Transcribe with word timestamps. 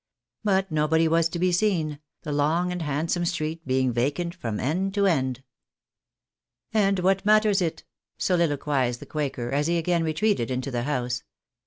But 0.43 0.71
nobody 0.71 1.07
was 1.07 1.29
to 1.29 1.37
be 1.37 1.51
seen, 1.51 1.99
the 2.23 2.31
long 2.31 2.71
and 2.71 2.81
handsome 2.81 3.23
street 3.23 3.67
being 3.67 3.93
vacant 3.93 4.33
from 4.33 4.59
end 4.59 4.95
to 4.95 5.05
end." 5.05 5.43
And 6.73 6.97
what 7.01 7.23
matters 7.23 7.61
it?" 7.61 7.83
soliloquised 8.17 8.99
the 8.99 9.05
quaker, 9.05 9.51
as 9.51 9.67
he 9.67 9.77
again 9.77 10.03
retreated 10.03 10.49
into 10.49 10.71
the 10.71 10.85
house. 10.85 11.21